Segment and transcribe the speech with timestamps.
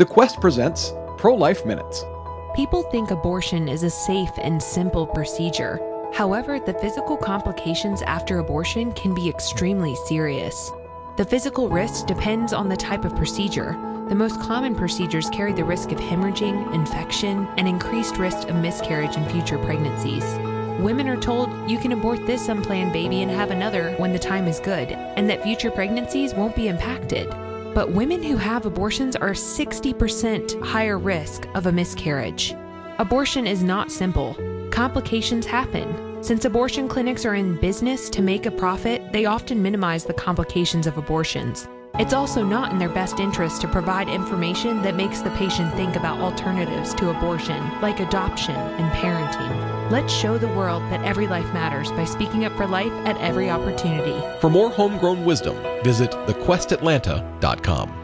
[0.00, 2.06] The Quest presents Pro Life Minutes.
[2.56, 5.78] People think abortion is a safe and simple procedure.
[6.14, 10.72] However, the physical complications after abortion can be extremely serious.
[11.18, 13.72] The physical risk depends on the type of procedure.
[14.08, 19.18] The most common procedures carry the risk of hemorrhaging, infection, and increased risk of miscarriage
[19.18, 20.24] in future pregnancies.
[20.80, 24.48] Women are told you can abort this unplanned baby and have another when the time
[24.48, 27.30] is good, and that future pregnancies won't be impacted.
[27.74, 32.54] But women who have abortions are 60% higher risk of a miscarriage.
[32.98, 34.36] Abortion is not simple.
[34.70, 36.22] Complications happen.
[36.22, 40.86] Since abortion clinics are in business to make a profit, they often minimize the complications
[40.86, 41.68] of abortions.
[41.98, 45.96] It's also not in their best interest to provide information that makes the patient think
[45.96, 49.90] about alternatives to abortion, like adoption and parenting.
[49.90, 53.50] Let's show the world that every life matters by speaking up for life at every
[53.50, 54.18] opportunity.
[54.40, 57.99] For more homegrown wisdom, visit thequestatlanta.com.